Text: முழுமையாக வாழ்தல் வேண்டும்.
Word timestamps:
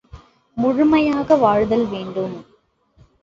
முழுமையாக 0.57 1.35
வாழ்தல் 1.35 1.85
வேண்டும். 1.87 2.35